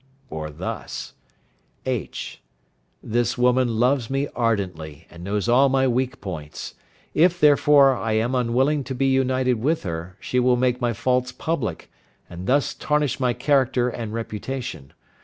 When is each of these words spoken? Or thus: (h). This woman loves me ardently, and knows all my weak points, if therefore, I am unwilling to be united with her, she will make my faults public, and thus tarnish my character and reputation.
Or 0.31 0.49
thus: 0.49 1.13
(h). 1.85 2.41
This 3.03 3.37
woman 3.37 3.77
loves 3.79 4.09
me 4.09 4.27
ardently, 4.35 5.05
and 5.11 5.23
knows 5.23 5.47
all 5.47 5.69
my 5.69 5.87
weak 5.87 6.19
points, 6.19 6.73
if 7.13 7.39
therefore, 7.39 7.95
I 7.95 8.13
am 8.13 8.33
unwilling 8.33 8.83
to 8.85 8.95
be 8.95 9.05
united 9.05 9.61
with 9.61 9.83
her, 9.83 10.17
she 10.19 10.39
will 10.39 10.57
make 10.57 10.81
my 10.81 10.93
faults 10.93 11.31
public, 11.31 11.91
and 12.27 12.47
thus 12.47 12.73
tarnish 12.73 13.19
my 13.19 13.33
character 13.33 13.89
and 13.89 14.11
reputation. 14.11 14.93